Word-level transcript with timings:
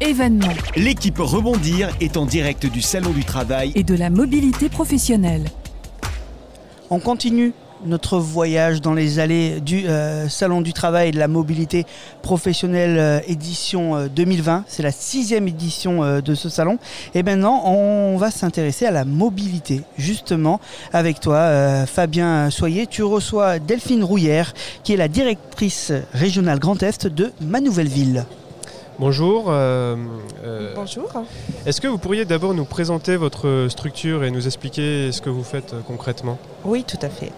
événements 0.00 0.48
L'équipe 0.76 1.18
Rebondir 1.18 1.90
est 2.00 2.16
en 2.16 2.26
direct 2.26 2.66
du 2.66 2.80
Salon 2.80 3.10
du 3.10 3.24
Travail. 3.24 3.72
et 3.74 3.82
de 3.82 3.94
la 3.94 4.10
mobilité 4.10 4.68
professionnelle. 4.68 5.44
On 6.90 6.98
continue 7.00 7.52
notre 7.86 8.18
voyage 8.18 8.82
dans 8.82 8.92
les 8.92 9.18
allées 9.20 9.60
du 9.60 9.86
euh, 9.86 10.28
Salon 10.28 10.60
du 10.60 10.74
Travail 10.74 11.08
et 11.08 11.12
de 11.12 11.18
la 11.18 11.28
Mobilité 11.28 11.86
Professionnelle 12.20 12.98
euh, 12.98 13.20
édition 13.26 13.96
euh, 13.96 14.08
2020. 14.08 14.64
C'est 14.68 14.82
la 14.82 14.92
sixième 14.92 15.48
édition 15.48 16.02
euh, 16.04 16.20
de 16.20 16.34
ce 16.34 16.50
salon. 16.50 16.78
Et 17.14 17.22
maintenant, 17.22 17.62
on 17.64 18.18
va 18.18 18.30
s'intéresser 18.30 18.84
à 18.84 18.90
la 18.90 19.06
mobilité. 19.06 19.80
Justement, 19.96 20.60
avec 20.92 21.20
toi, 21.20 21.36
euh, 21.36 21.86
Fabien 21.86 22.50
Soyer, 22.50 22.86
tu 22.86 23.02
reçois 23.02 23.58
Delphine 23.58 24.04
Rouillère, 24.04 24.52
qui 24.84 24.92
est 24.92 24.98
la 24.98 25.08
directrice 25.08 25.90
régionale 26.12 26.58
Grand 26.58 26.82
Est 26.82 27.06
de 27.06 27.32
Manouvelle-Ville. 27.40 28.26
Bonjour. 29.00 29.46
euh, 29.48 29.96
euh, 30.44 30.74
Bonjour. 30.74 31.10
Est-ce 31.64 31.80
que 31.80 31.88
vous 31.88 31.96
pourriez 31.96 32.26
d'abord 32.26 32.52
nous 32.52 32.66
présenter 32.66 33.16
votre 33.16 33.66
structure 33.70 34.24
et 34.24 34.30
nous 34.30 34.44
expliquer 34.46 35.10
ce 35.10 35.22
que 35.22 35.30
vous 35.30 35.42
faites 35.42 35.72
euh, 35.72 35.80
concrètement? 35.86 36.36
Oui, 36.66 36.84
tout 36.84 36.98
à 37.00 37.08
fait. 37.08 37.32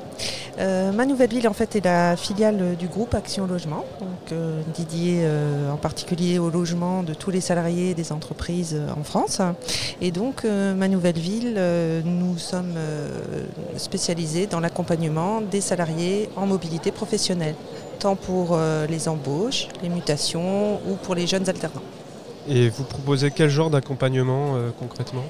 Euh, 0.59 0.91
ma 0.91 1.07
nouvelle 1.07 1.31
ville, 1.31 1.47
en 1.47 1.53
fait, 1.53 1.77
est 1.77 1.85
la 1.85 2.17
filiale 2.17 2.75
du 2.77 2.89
groupe 2.89 3.15
Action 3.15 3.47
Logement, 3.47 3.85
donc 4.01 4.37
dédiée 4.77 5.21
euh, 5.23 5.71
en 5.71 5.77
particulier 5.77 6.41
au 6.41 6.51
logement 6.51 7.05
de 7.05 7.15
tous 7.15 7.31
les 7.31 7.41
salariés 7.41 7.95
des 7.95 8.11
entreprises 8.11 8.77
en 8.99 9.05
France. 9.05 9.41
Et 10.01 10.11
donc, 10.11 10.45
ma 10.45 10.89
nouvelle 10.89 11.19
ville, 11.19 11.61
nous 12.05 12.39
sommes 12.39 12.75
spécialisés 13.77 14.47
dans 14.49 14.61
l'accompagnement 14.61 15.41
des 15.41 15.61
salariés 15.61 16.29
en 16.37 16.47
mobilité 16.47 16.91
professionnelle, 16.91 17.55
tant 18.03 18.17
pour 18.17 18.49
euh, 18.51 18.87
les 18.89 19.09
embauches, 19.09 19.69
les 19.81 19.89
mutations 19.89 20.81
ou 20.89 20.97
pour 21.03 21.15
les 21.15 21.29
jeunes 21.29 21.49
alternants. 21.49 21.83
Et 22.49 22.69
vous 22.69 22.83
proposez 22.83 23.31
quel 23.31 23.49
genre 23.49 23.71
d'accompagnement 23.71 24.57
euh, 24.57 24.71
concrètement? 24.77 25.23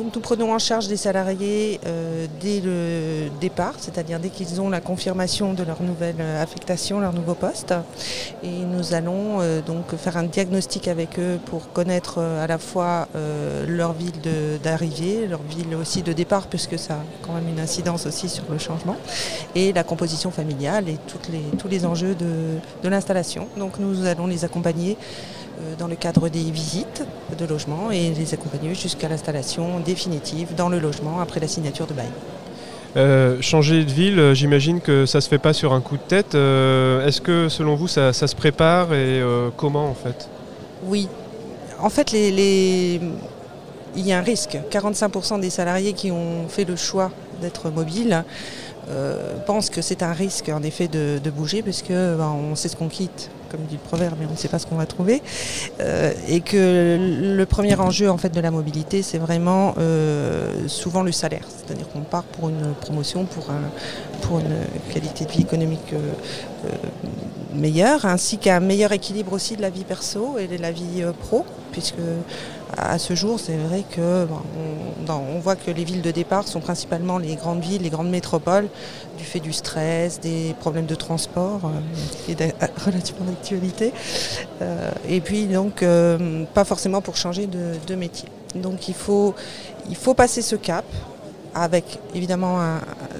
Donc 0.00 0.14
nous 0.14 0.22
prenons 0.22 0.54
en 0.54 0.58
charge 0.58 0.88
des 0.88 0.96
salariés 0.96 1.78
euh, 1.84 2.26
dès 2.40 2.60
le 2.60 3.28
départ, 3.38 3.74
c'est-à-dire 3.76 4.18
dès 4.18 4.30
qu'ils 4.30 4.58
ont 4.58 4.70
la 4.70 4.80
confirmation 4.80 5.52
de 5.52 5.62
leur 5.62 5.82
nouvelle 5.82 6.14
euh, 6.20 6.42
affectation, 6.42 7.00
leur 7.00 7.12
nouveau 7.12 7.34
poste. 7.34 7.74
Et 8.42 8.48
nous 8.48 8.94
allons 8.94 9.42
euh, 9.42 9.60
donc 9.60 9.94
faire 9.96 10.16
un 10.16 10.22
diagnostic 10.22 10.88
avec 10.88 11.18
eux 11.18 11.38
pour 11.44 11.70
connaître 11.74 12.14
euh, 12.16 12.42
à 12.42 12.46
la 12.46 12.56
fois 12.56 13.08
euh, 13.14 13.66
leur 13.68 13.92
ville 13.92 14.14
d'arrivée, 14.62 15.26
leur 15.26 15.42
ville 15.42 15.74
aussi 15.74 16.00
de 16.00 16.14
départ, 16.14 16.46
puisque 16.46 16.78
ça 16.78 16.94
a 16.94 17.04
quand 17.26 17.34
même 17.34 17.48
une 17.50 17.60
incidence 17.60 18.06
aussi 18.06 18.30
sur 18.30 18.44
le 18.50 18.56
changement, 18.56 18.96
et 19.54 19.74
la 19.74 19.84
composition 19.84 20.30
familiale 20.30 20.88
et 20.88 20.96
toutes 21.08 21.28
les- 21.28 21.58
tous 21.58 21.68
les 21.68 21.84
enjeux 21.84 22.14
de, 22.14 22.56
de 22.82 22.88
l'installation. 22.88 23.48
Donc 23.58 23.78
nous 23.78 24.06
allons 24.06 24.26
les 24.26 24.46
accompagner 24.46 24.96
dans 25.78 25.86
le 25.86 25.96
cadre 25.96 26.28
des 26.28 26.50
visites 26.50 27.04
de 27.38 27.44
logement 27.46 27.90
et 27.90 28.10
les 28.10 28.34
accompagner 28.34 28.74
jusqu'à 28.74 29.08
l'installation 29.08 29.80
définitive 29.80 30.54
dans 30.56 30.68
le 30.68 30.78
logement 30.78 31.20
après 31.20 31.40
la 31.40 31.48
signature 31.48 31.86
de 31.86 31.94
bail. 31.94 32.08
Euh, 32.96 33.40
Changer 33.40 33.84
de 33.84 33.90
ville, 33.92 34.18
euh, 34.18 34.34
j'imagine 34.34 34.80
que 34.80 35.06
ça 35.06 35.20
se 35.20 35.28
fait 35.28 35.38
pas 35.38 35.52
sur 35.52 35.72
un 35.72 35.80
coup 35.80 35.96
de 35.96 36.02
tête. 36.02 36.34
Euh, 36.34 37.06
Est-ce 37.06 37.20
que 37.20 37.48
selon 37.48 37.76
vous 37.76 37.86
ça, 37.86 38.12
ça 38.12 38.26
se 38.26 38.34
prépare 38.34 38.92
et 38.94 39.20
euh, 39.20 39.50
comment 39.56 39.88
en 39.88 39.94
fait? 39.94 40.28
Oui. 40.86 41.08
En 41.80 41.88
fait, 41.88 42.10
les, 42.10 42.30
les- 42.32 43.00
il 43.96 44.06
y 44.06 44.12
a 44.12 44.18
un 44.18 44.22
risque. 44.22 44.58
45% 44.70 45.40
des 45.40 45.50
salariés 45.50 45.92
qui 45.92 46.10
ont 46.10 46.48
fait 46.48 46.64
le 46.64 46.76
choix 46.76 47.10
d'être 47.40 47.70
mobiles 47.70 48.24
euh, 48.88 49.36
pensent 49.46 49.70
que 49.70 49.82
c'est 49.82 50.02
un 50.02 50.12
risque 50.12 50.48
en 50.48 50.62
effet 50.62 50.88
de, 50.88 51.20
de 51.22 51.30
bouger 51.30 51.62
puisque 51.62 51.90
ben, 51.90 52.34
on 52.50 52.54
sait 52.56 52.68
ce 52.68 52.76
qu'on 52.76 52.88
quitte, 52.88 53.30
comme 53.50 53.60
dit 53.68 53.74
le 53.74 53.88
proverbe, 53.88 54.16
mais 54.20 54.26
on 54.26 54.32
ne 54.32 54.36
sait 54.36 54.48
pas 54.48 54.58
ce 54.58 54.66
qu'on 54.66 54.76
va 54.76 54.86
trouver. 54.86 55.22
Euh, 55.80 56.12
et 56.28 56.40
que 56.40 56.96
le 57.36 57.46
premier 57.46 57.74
enjeu 57.74 58.10
en 58.10 58.16
fait 58.16 58.30
de 58.30 58.40
la 58.40 58.50
mobilité, 58.50 59.02
c'est 59.02 59.18
vraiment 59.18 59.74
euh, 59.78 60.68
souvent 60.68 61.02
le 61.02 61.12
salaire. 61.12 61.44
C'est-à-dire 61.48 61.88
qu'on 61.88 62.00
part 62.00 62.24
pour 62.24 62.48
une 62.48 62.74
promotion, 62.80 63.24
pour, 63.24 63.50
un, 63.50 63.62
pour 64.22 64.38
une 64.38 64.92
qualité 64.92 65.24
de 65.24 65.30
vie 65.30 65.42
économique 65.42 65.92
euh, 65.92 66.68
meilleure, 67.54 68.04
ainsi 68.04 68.38
qu'un 68.38 68.60
meilleur 68.60 68.92
équilibre 68.92 69.32
aussi 69.32 69.56
de 69.56 69.62
la 69.62 69.70
vie 69.70 69.84
perso 69.84 70.38
et 70.38 70.46
de 70.46 70.56
la 70.56 70.70
vie 70.70 71.02
pro, 71.20 71.44
puisque 71.72 71.96
à 72.76 72.98
ce 72.98 73.14
jour, 73.14 73.40
c'est 73.40 73.56
vrai 73.56 73.84
que 73.88 74.26
bon, 74.26 74.40
on, 75.08 75.38
voit 75.40 75.56
que 75.56 75.70
les 75.70 75.84
villes 75.84 76.02
de 76.02 76.10
départ 76.10 76.46
sont 76.46 76.60
principalement 76.60 77.18
les 77.18 77.34
grandes 77.34 77.60
villes, 77.60 77.82
les 77.82 77.90
grandes 77.90 78.10
métropoles, 78.10 78.68
du 79.18 79.24
fait 79.24 79.40
du 79.40 79.52
stress, 79.52 80.20
des 80.20 80.54
problèmes 80.60 80.86
de 80.86 80.94
transport, 80.94 81.60
euh, 81.64 81.68
qui 82.24 82.32
est 82.32 82.54
relativement 82.84 83.26
d'actualité, 83.26 83.92
Euh, 84.62 84.90
et 85.08 85.20
puis 85.20 85.46
donc 85.46 85.82
euh, 85.82 86.44
pas 86.52 86.64
forcément 86.64 87.00
pour 87.00 87.16
changer 87.16 87.46
de, 87.46 87.94
métier. 87.94 88.28
Donc 88.54 88.88
il 88.88 88.94
faut, 88.94 89.34
passer 90.14 90.42
ce 90.42 90.56
cap 90.56 90.84
avec 91.54 91.98
évidemment 92.14 92.58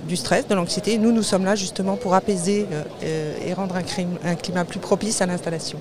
du 0.06 0.16
stress, 0.16 0.46
de 0.46 0.54
l'anxiété. 0.54 0.98
Nous, 0.98 1.12
nous 1.12 1.22
sommes 1.22 1.44
là 1.44 1.56
justement 1.56 1.96
pour 1.96 2.14
apaiser 2.14 2.66
euh, 3.02 3.34
et 3.44 3.52
rendre 3.54 3.74
un 3.76 4.34
climat 4.36 4.64
plus 4.64 4.78
propice 4.78 5.20
à 5.20 5.26
l'installation. 5.26 5.78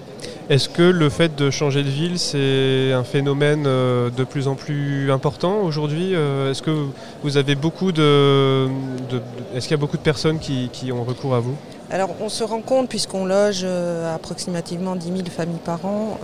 Est-ce 0.50 0.68
que 0.68 0.82
le 0.82 1.10
fait 1.10 1.36
de 1.36 1.52
changer 1.52 1.84
de 1.84 1.90
ville, 1.90 2.18
c'est 2.18 2.92
un 2.92 3.04
phénomène 3.04 3.66
euh, 3.68 4.10
de 4.10 4.24
plus 4.24 4.48
en 4.48 4.56
plus 4.56 5.12
important 5.12 5.60
aujourd'hui 5.62 6.16
Euh, 6.16 6.50
Est-ce 6.50 6.64
que 6.64 6.88
vous 7.22 7.38
avez 7.38 7.54
beaucoup 7.54 7.92
de, 7.92 8.68
est-ce 9.54 9.68
qu'il 9.68 9.72
y 9.72 9.74
a 9.76 9.78
beaucoup 9.78 9.98
de 9.98 10.02
personnes 10.02 10.40
qui, 10.40 10.92
ont 10.92 11.04
recours 11.04 11.36
à 11.36 11.40
vous? 11.40 11.56
Alors 11.92 12.16
on 12.20 12.30
se 12.30 12.44
rend 12.44 12.62
compte, 12.62 12.90
puisqu'on 12.90 13.26
loge 13.26 13.62
euh, 13.64 14.16
approximativement 14.16 14.96
10 14.96 15.06
000 15.06 15.20
familles 15.30 15.60
par 15.64 15.86
an, 15.86 16.18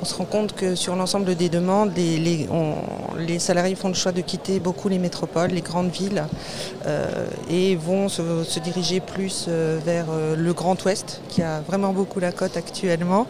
on 0.00 0.04
se 0.04 0.14
rend 0.14 0.24
compte 0.24 0.54
que 0.54 0.74
sur 0.74 0.96
l'ensemble 0.96 1.34
des 1.34 1.48
demandes, 1.48 1.92
les, 1.96 3.38
salariés 3.38 3.74
font 3.74 3.88
le 3.88 3.94
choix 3.94 4.12
de 4.12 4.20
quitter 4.20 4.60
beaucoup 4.60 4.88
les 4.88 4.98
métropoles, 4.98 5.50
les 5.50 5.60
grandes 5.60 5.90
villes, 5.90 6.24
euh, 6.86 7.26
et 7.50 7.76
vont 7.76 8.08
se, 8.08 8.58
diriger 8.60 9.00
plus 9.00 9.46
euh, 9.48 9.78
vers 9.84 10.06
euh, 10.10 10.36
le 10.36 10.52
Grand 10.52 10.82
Ouest, 10.84 11.20
qui 11.28 11.42
a 11.42 11.60
vraiment 11.60 11.92
beaucoup 11.92 12.20
la 12.20 12.32
cote 12.32 12.56
actuellement, 12.56 13.26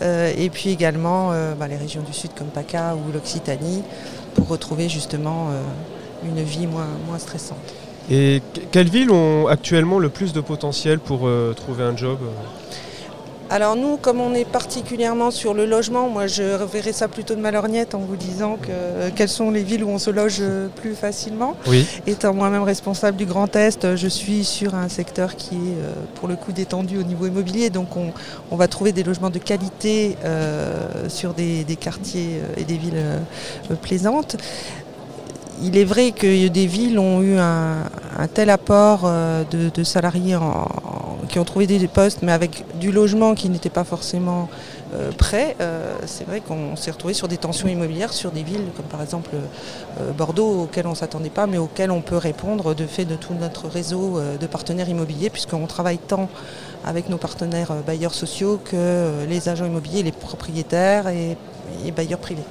et 0.00 0.50
puis 0.50 0.70
également 0.70 1.30
bah, 1.58 1.68
les 1.68 1.76
régions 1.76 2.02
du 2.02 2.12
Sud 2.12 2.30
comme 2.36 2.48
PACA 2.48 2.94
ou 2.94 3.12
l'Occitanie, 3.12 3.82
pour 4.34 4.48
retrouver 4.48 4.88
justement 4.88 5.48
une 6.24 6.42
vie 6.42 6.66
moins, 6.66 7.18
stressante. 7.18 7.56
Et 8.10 8.42
que- 8.54 8.60
quelles 8.70 8.88
villes 8.88 9.10
ont 9.10 9.46
actuellement 9.46 9.98
le 9.98 10.08
plus 10.08 10.32
de 10.32 10.40
potentiel 10.40 10.98
pour 10.98 11.28
trouver 11.56 11.84
un 11.84 11.96
job 11.96 12.18
Alors 13.48 13.76
nous, 13.76 13.96
comme 13.96 14.20
on 14.20 14.34
est 14.34 14.44
particulièrement 14.44 15.30
sur 15.30 15.54
le 15.54 15.66
logement, 15.66 16.08
moi 16.08 16.26
je 16.26 16.42
verrais 16.64 16.92
ça 16.92 17.06
plutôt 17.06 17.36
de 17.36 17.40
ma 17.40 17.52
lorgnette 17.52 17.94
en 17.94 18.00
vous 18.00 18.16
disant 18.16 18.56
que, 18.60 18.68
euh, 18.70 19.10
quelles 19.14 19.28
sont 19.28 19.52
les 19.52 19.62
villes 19.62 19.84
où 19.84 19.88
on 19.88 19.98
se 20.00 20.10
loge 20.10 20.38
euh, 20.40 20.66
plus 20.74 20.96
facilement. 20.96 21.54
Oui. 21.68 21.86
Étant 22.08 22.34
moi-même 22.34 22.64
responsable 22.64 23.16
du 23.16 23.24
Grand 23.24 23.54
Est, 23.54 23.84
euh, 23.84 23.96
je 23.96 24.08
suis 24.08 24.44
sur 24.44 24.74
un 24.74 24.88
secteur 24.88 25.36
qui 25.36 25.54
est 25.54 25.58
euh, 25.80 25.92
pour 26.16 26.26
le 26.26 26.34
coup 26.34 26.50
détendu 26.50 26.98
au 26.98 27.04
niveau 27.04 27.26
immobilier, 27.26 27.70
donc 27.70 27.96
on, 27.96 28.12
on 28.50 28.56
va 28.56 28.66
trouver 28.66 28.90
des 28.90 29.04
logements 29.04 29.30
de 29.30 29.38
qualité 29.38 30.16
euh, 30.24 31.08
sur 31.08 31.32
des, 31.32 31.62
des 31.62 31.76
quartiers 31.76 32.40
et 32.56 32.64
des 32.64 32.76
villes 32.76 33.04
plaisantes. 33.80 34.36
Il 35.62 35.78
est 35.78 35.84
vrai 35.84 36.10
que 36.10 36.48
des 36.48 36.66
villes 36.66 36.98
ont 36.98 37.22
eu 37.22 37.38
un, 37.38 37.76
un 38.18 38.26
tel 38.26 38.50
apport 38.50 39.04
de, 39.50 39.70
de 39.74 39.84
salariés 39.84 40.36
en- 40.36 40.66
qui 41.28 41.38
ont 41.38 41.44
trouvé 41.44 41.66
des 41.66 41.86
postes, 41.88 42.20
mais 42.22 42.32
avec 42.32 42.64
du 42.78 42.92
logement 42.92 43.34
qui 43.34 43.48
n'était 43.48 43.70
pas 43.70 43.84
forcément 43.84 44.48
euh, 44.94 45.10
prêt. 45.10 45.56
Euh, 45.60 45.96
c'est 46.06 46.24
vrai 46.24 46.40
qu'on 46.40 46.76
s'est 46.76 46.92
retrouvé 46.92 47.12
sur 47.12 47.26
des 47.26 47.38
tensions 47.38 47.66
immobilières 47.66 48.12
sur 48.12 48.30
des 48.30 48.44
villes 48.44 48.66
comme 48.76 48.86
par 48.86 49.02
exemple 49.02 49.30
euh, 49.34 50.12
Bordeaux, 50.12 50.62
auxquelles 50.62 50.86
on 50.86 50.90
ne 50.90 50.94
s'attendait 50.94 51.30
pas, 51.30 51.48
mais 51.48 51.58
auxquelles 51.58 51.90
on 51.90 52.00
peut 52.00 52.16
répondre 52.16 52.72
de 52.72 52.86
fait 52.86 53.04
de 53.04 53.16
tout 53.16 53.34
notre 53.34 53.68
réseau 53.68 54.20
de 54.40 54.46
partenaires 54.46 54.88
immobiliers, 54.88 55.28
puisqu'on 55.28 55.66
travaille 55.66 55.98
tant 55.98 56.28
avec 56.84 57.08
nos 57.08 57.16
partenaires 57.16 57.72
bailleurs 57.84 58.14
sociaux 58.14 58.60
que 58.64 59.24
les 59.28 59.48
agents 59.48 59.66
immobiliers, 59.66 60.04
les 60.04 60.12
propriétaires 60.12 61.08
et, 61.08 61.36
bailleurs 61.90 62.20
privés. 62.20 62.44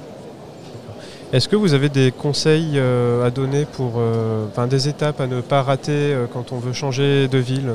Est-ce 1.32 1.48
que 1.48 1.56
vous 1.56 1.72
avez 1.72 1.88
des 1.88 2.12
conseils 2.12 2.78
à 2.78 3.30
donner 3.30 3.64
pour, 3.64 4.00
des 4.68 4.88
étapes 4.88 5.20
à 5.20 5.26
ne 5.26 5.40
pas 5.40 5.62
rater 5.62 6.14
quand 6.32 6.52
on 6.52 6.58
veut 6.58 6.72
changer 6.72 7.28
de 7.28 7.38
ville? 7.38 7.72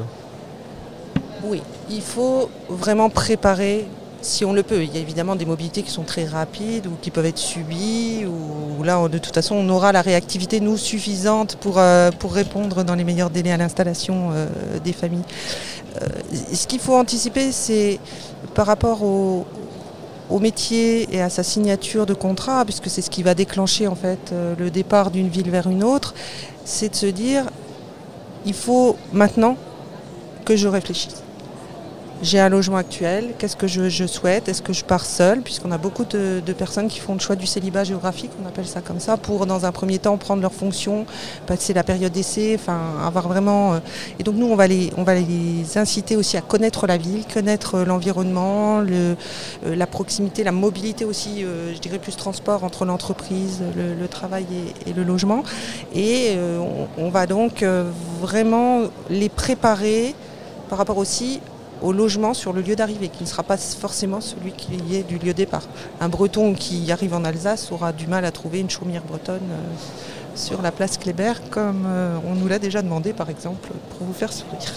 Oui, 1.43 1.61
il 1.89 2.01
faut 2.01 2.49
vraiment 2.69 3.09
préparer 3.09 3.87
si 4.21 4.45
on 4.45 4.53
le 4.53 4.63
peut. 4.63 4.83
Il 4.83 4.93
y 4.93 4.97
a 4.97 5.01
évidemment 5.01 5.35
des 5.35 5.45
mobilités 5.45 5.81
qui 5.81 5.91
sont 5.91 6.03
très 6.03 6.25
rapides 6.25 6.87
ou 6.87 6.91
qui 7.01 7.11
peuvent 7.11 7.25
être 7.25 7.39
subies, 7.39 8.25
ou 8.25 8.83
là, 8.83 9.07
de 9.07 9.17
toute 9.17 9.33
façon, 9.33 9.55
on 9.55 9.67
aura 9.69 9.91
la 9.91 10.01
réactivité, 10.01 10.59
nous, 10.59 10.77
suffisante 10.77 11.55
pour, 11.55 11.79
euh, 11.79 12.11
répondre 12.29 12.83
dans 12.83 12.95
les 12.95 13.03
meilleurs 13.03 13.29
délais 13.29 13.51
à 13.51 13.57
l'installation 13.57 14.29
euh, 14.31 14.47
des 14.83 14.93
familles. 14.93 15.23
Euh, 16.01 16.07
ce 16.53 16.67
qu'il 16.67 16.79
faut 16.79 16.95
anticiper, 16.95 17.51
c'est 17.51 17.99
par 18.53 18.67
rapport 18.67 19.03
au, 19.03 19.45
au 20.29 20.39
métier 20.39 21.07
et 21.13 21.21
à 21.21 21.29
sa 21.29 21.43
signature 21.43 22.05
de 22.05 22.13
contrat, 22.13 22.63
puisque 22.65 22.89
c'est 22.89 23.01
ce 23.01 23.09
qui 23.09 23.23
va 23.23 23.33
déclencher 23.33 23.87
en 23.87 23.95
fait 23.95 24.33
le 24.57 24.69
départ 24.69 25.11
d'une 25.11 25.27
ville 25.27 25.49
vers 25.49 25.67
une 25.67 25.83
autre, 25.83 26.13
c'est 26.63 26.89
de 26.89 26.95
se 26.95 27.07
dire, 27.07 27.45
il 28.45 28.53
faut 28.53 28.95
maintenant 29.11 29.57
que 30.45 30.55
je 30.55 30.67
réfléchisse 30.67 31.20
j'ai 32.21 32.39
un 32.39 32.49
logement 32.49 32.77
actuel, 32.77 33.33
qu'est-ce 33.37 33.55
que 33.55 33.67
je, 33.67 34.05
souhaite? 34.05 34.47
Est-ce 34.47 34.61
que 34.61 34.73
je 34.73 34.83
pars 34.83 35.05
seule? 35.05 35.41
Puisqu'on 35.41 35.71
a 35.71 35.77
beaucoup 35.77 36.05
de, 36.05 36.41
personnes 36.57 36.87
qui 36.87 36.99
font 36.99 37.13
le 37.13 37.19
choix 37.19 37.35
du 37.35 37.47
célibat 37.47 37.83
géographique, 37.83 38.31
on 38.43 38.47
appelle 38.47 38.67
ça 38.67 38.81
comme 38.81 38.99
ça, 38.99 39.17
pour 39.17 39.45
dans 39.45 39.65
un 39.65 39.71
premier 39.71 39.97
temps 39.97 40.17
prendre 40.17 40.41
leur 40.41 40.53
fonction, 40.53 41.05
passer 41.47 41.73
la 41.73 41.83
période 41.83 42.11
d'essai, 42.11 42.55
enfin 42.59 42.79
avoir 43.03 43.27
vraiment. 43.27 43.73
Euh, 43.73 43.79
et 44.19 44.23
donc 44.23 44.35
nous, 44.35 44.45
on 44.45 44.55
va, 44.55 44.67
les, 44.67 44.91
on 44.97 45.03
va 45.03 45.15
les 45.15 45.77
inciter 45.77 46.15
aussi 46.15 46.37
à 46.37 46.41
connaître 46.41 46.85
la 46.85 46.97
ville, 46.97 47.23
connaître 47.31 47.79
l'environnement, 47.79 48.81
le, 48.81 49.15
euh, 49.65 49.75
la 49.75 49.87
proximité, 49.87 50.43
la 50.43 50.51
mobilité 50.51 51.05
aussi, 51.05 51.43
euh, 51.43 51.73
je 51.73 51.79
dirais 51.79 51.99
plus 51.99 52.15
transport 52.15 52.63
entre 52.63 52.85
l'entreprise, 52.85 53.61
le, 53.75 54.07
travail 54.07 54.45
et, 54.85 54.93
le 54.93 55.03
logement. 55.03 55.43
Et 55.95 56.35
on, 56.59 56.87
on, 56.97 57.09
va 57.09 57.25
donc 57.25 57.63
vraiment 58.19 58.81
les 59.09 59.29
préparer 59.29 60.13
par 60.69 60.77
rapport 60.77 60.97
aussi 60.97 61.39
au 61.81 61.91
logement 61.91 62.33
sur 62.33 62.53
le 62.53 62.61
lieu 62.61 62.75
d'arrivée, 62.75 63.09
qui 63.09 63.23
ne 63.23 63.27
sera 63.27 63.43
pas 63.43 63.57
forcément 63.57 64.21
celui 64.21 64.51
qui 64.51 64.95
est 64.95 65.03
du 65.03 65.17
lieu 65.17 65.33
départ. 65.33 65.63
Un 65.99 66.09
breton 66.09 66.53
qui 66.53 66.91
arrive 66.91 67.13
en 67.13 67.23
Alsace 67.23 67.71
aura 67.71 67.91
du 67.91 68.07
mal 68.07 68.25
à 68.25 68.31
trouver 68.31 68.59
une 68.59 68.69
chaumière 68.69 69.03
bretonne 69.03 69.39
euh, 69.51 70.35
sur 70.35 70.61
la 70.61 70.71
place 70.71 70.97
Kléber, 70.97 71.33
comme 71.49 71.85
euh, 71.87 72.17
on 72.25 72.35
nous 72.35 72.47
l'a 72.47 72.59
déjà 72.59 72.81
demandé 72.81 73.13
par 73.13 73.29
exemple, 73.29 73.69
pour 73.97 74.07
vous 74.07 74.13
faire 74.13 74.31
sourire. 74.31 74.59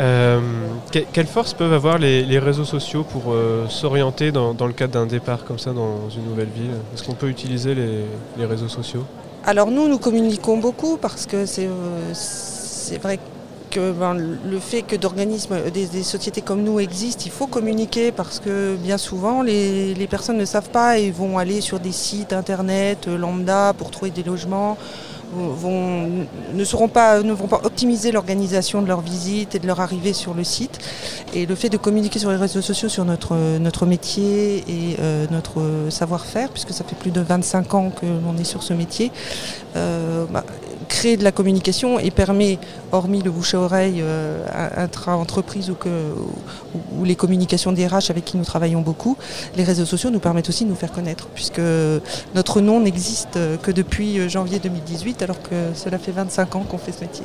Euh, 0.00 0.38
quelle 0.92 1.26
force 1.26 1.54
peuvent 1.54 1.72
avoir 1.72 1.98
les, 1.98 2.38
réseaux 2.38 2.64
sociaux 2.64 3.02
pour 3.02 3.34
s'orienter 3.68 4.30
dans, 4.30 4.54
le 4.54 4.72
cadre 4.72 4.92
d'un 4.92 5.06
départ 5.06 5.44
comme 5.44 5.58
ça 5.58 5.72
dans 5.72 6.08
une 6.10 6.24
nouvelle 6.24 6.50
ville? 6.54 6.70
Est-ce 6.94 7.02
qu'on 7.02 7.14
peut 7.14 7.28
utiliser 7.28 7.74
les, 7.74 8.44
réseaux 8.44 8.68
sociaux? 8.68 9.02
Alors 9.44 9.72
nous, 9.72 9.88
nous 9.88 9.98
communiquons 9.98 10.56
beaucoup 10.58 10.98
parce 10.98 11.26
que 11.26 11.46
c'est 11.46 11.66
vrai 13.02 13.16
que 13.16 13.22
que 13.68 13.92
ben, 13.92 14.14
le 14.14 14.58
fait 14.58 14.82
que 14.82 14.96
d'organismes, 14.96 15.56
des, 15.72 16.02
sociétés 16.02 16.40
comme 16.40 16.62
nous 16.62 16.80
existent, 16.80 17.22
il 17.26 17.30
faut 17.30 17.46
communiquer 17.46 18.12
parce 18.12 18.40
que 18.40 18.76
bien 18.76 18.98
souvent 18.98 19.42
les, 19.42 20.06
personnes 20.10 20.38
ne 20.38 20.44
savent 20.44 20.70
pas 20.70 20.98
et 20.98 21.10
vont 21.10 21.38
aller 21.38 21.60
sur 21.60 21.80
des 21.80 21.92
sites 21.92 22.32
internet 22.32 23.08
euh, 23.08 23.18
lambda 23.18 23.74
pour 23.76 23.90
trouver 23.90 24.10
des 24.10 24.22
logements. 24.22 24.78
ne, 25.34 26.64
seront 26.64 26.88
pas, 26.88 27.22
ne 27.22 27.32
vont 27.32 27.48
pas 27.48 27.60
optimiser 27.64 28.10
l'organisation 28.10 28.80
de 28.80 28.88
leur 28.88 29.02
visite 29.02 29.54
et 29.54 29.58
de 29.58 29.66
leur 29.66 29.80
arrivée 29.80 30.14
sur 30.14 30.34
le 30.34 30.44
site. 30.44 30.78
Et 31.34 31.44
le 31.44 31.54
fait 31.54 31.68
de 31.68 31.76
communiquer 31.76 32.18
sur 32.18 32.30
les 32.30 32.36
réseaux 32.36 32.62
sociaux 32.62 32.88
sur 32.88 33.04
notre, 33.04 33.58
notre 33.58 33.84
métier 33.84 34.64
et 34.66 34.96
euh, 35.00 35.26
notre 35.30 35.90
savoir-faire, 35.90 36.48
puisque 36.48 36.72
ça 36.72 36.84
fait 36.84 36.96
plus 36.96 37.10
de 37.10 37.20
25 37.20 37.74
ans 37.74 37.90
que 37.90 38.06
l'on 38.06 38.36
est 38.38 38.44
sur 38.44 38.62
ce 38.62 38.72
métier, 38.72 39.12
euh, 39.76 40.24
bah, 40.30 40.44
crée 40.88 41.16
de 41.16 41.24
la 41.24 41.32
communication 41.32 41.98
et 41.98 42.10
permet, 42.10 42.58
hormis 42.92 43.22
le 43.22 43.30
bouche 43.30 43.54
à 43.54 43.60
oreille 43.60 44.00
euh, 44.00 44.44
intra-entreprise 44.76 45.70
ou, 45.70 45.74
que, 45.74 45.88
ou, 46.96 47.04
les 47.04 47.14
communications 47.14 47.72
DRH 47.72 48.10
avec 48.10 48.24
qui 48.24 48.36
nous 48.36 48.44
travaillons 48.44 48.80
beaucoup, 48.80 49.16
les 49.56 49.64
réseaux 49.64 49.84
sociaux 49.84 50.10
nous 50.10 50.18
permettent 50.18 50.48
aussi 50.48 50.64
de 50.64 50.70
nous 50.70 50.76
faire 50.76 50.92
connaître, 50.92 51.28
puisque 51.34 51.60
notre 52.34 52.60
nom 52.60 52.80
n'existe 52.80 53.38
que 53.62 53.70
depuis 53.70 54.28
janvier 54.28 54.58
2018, 54.58 55.22
alors 55.22 55.40
que 55.42 55.54
cela 55.74 55.98
fait 55.98 56.12
25 56.12 56.56
ans 56.56 56.64
qu'on 56.68 56.78
fait 56.78 56.92
ce 56.92 57.02
métier. 57.02 57.24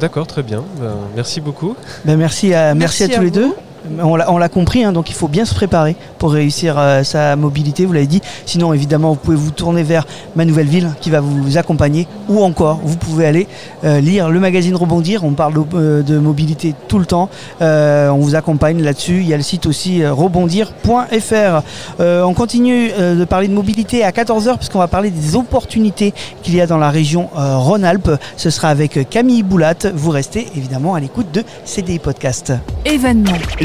D'accord, 0.00 0.26
très 0.26 0.42
bien. 0.42 0.64
Ben, 0.80 0.96
merci 1.14 1.40
beaucoup. 1.40 1.76
Ben, 2.04 2.16
merci, 2.16 2.52
à, 2.52 2.74
merci, 2.74 3.04
à, 3.04 3.08
tous 3.08 3.22
les 3.22 3.30
deux. 3.30 3.54
On 4.02 4.38
l'a 4.38 4.48
compris, 4.48 4.84
hein, 4.84 4.92
donc 4.92 5.10
il 5.10 5.14
faut 5.14 5.28
bien 5.28 5.44
se 5.44 5.54
préparer 5.54 5.96
pour 6.18 6.32
réussir 6.32 6.76
euh, 6.78 7.02
sa 7.02 7.36
mobilité, 7.36 7.84
vous 7.84 7.92
l'avez 7.92 8.06
dit. 8.06 8.22
Sinon, 8.46 8.72
évidemment, 8.72 9.10
vous 9.10 9.18
pouvez 9.18 9.36
vous 9.36 9.50
tourner 9.50 9.82
vers 9.82 10.06
Ma 10.36 10.44
Nouvelle 10.44 10.68
Ville 10.68 10.90
qui 11.00 11.10
va 11.10 11.20
vous 11.20 11.58
accompagner. 11.58 12.08
Ou 12.28 12.42
encore, 12.42 12.80
vous 12.82 12.96
pouvez 12.96 13.26
aller 13.26 13.46
euh, 13.84 14.00
lire 14.00 14.30
le 14.30 14.40
magazine 14.40 14.74
Rebondir. 14.74 15.24
On 15.24 15.32
parle 15.32 15.52
de, 15.54 15.64
euh, 15.74 16.20
mobilité 16.20 16.74
tout 16.88 16.98
le 16.98 17.04
temps. 17.04 17.28
on 17.60 18.18
vous 18.18 18.34
accompagne 18.34 18.82
là-dessus. 18.82 19.20
Il 19.20 19.28
y 19.28 19.34
a 19.34 19.36
le 19.36 19.42
site 19.42 19.66
aussi 19.66 20.06
rebondir.fr. 20.06 21.62
on 22.00 22.34
continue 22.34 22.88
de 22.88 23.24
parler 23.24 23.48
de 23.48 23.52
mobilité 23.52 24.04
à 24.04 24.10
14h 24.10 24.56
puisqu'on 24.56 24.78
va 24.78 24.88
parler 24.88 25.10
des 25.10 25.36
opportunités 25.36 26.14
qu'il 26.42 26.54
y 26.54 26.60
a 26.60 26.66
dans 26.66 26.78
la 26.78 26.90
région 26.90 27.28
Rhône-Alpes. 27.34 28.12
Ce 28.36 28.50
sera 28.50 28.68
avec 28.68 29.10
Camille 29.10 29.42
Boulat. 29.42 29.74
Vous 29.94 30.10
restez 30.10 30.48
évidemment 30.56 30.94
à 30.94 31.00
l'écoute 31.00 31.30
de 31.32 31.42
CDI 31.64 31.98
Podcast. 31.98 32.52